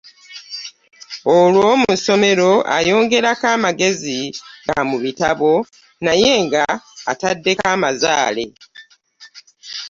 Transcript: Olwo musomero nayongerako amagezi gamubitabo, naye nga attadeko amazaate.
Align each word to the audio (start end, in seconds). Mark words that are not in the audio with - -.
Olwo 1.35 1.69
musomero 1.83 2.51
nayongerako 2.67 3.45
amagezi 3.55 4.17
gamubitabo, 4.67 5.51
naye 6.05 6.31
nga 6.45 6.63
attadeko 7.11 7.63
amazaate. 7.75 8.45